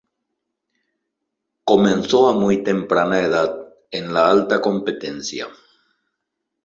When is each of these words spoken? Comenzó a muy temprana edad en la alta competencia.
Comenzó 1.63 2.27
a 2.27 2.33
muy 2.33 2.63
temprana 2.63 3.19
edad 3.19 3.55
en 3.91 4.11
la 4.15 4.31
alta 4.31 4.59
competencia. 4.59 5.47